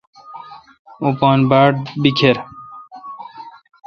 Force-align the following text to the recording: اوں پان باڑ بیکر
اوں 1.01 1.13
پان 1.19 1.39
باڑ 1.49 1.69
بیکر 2.01 2.35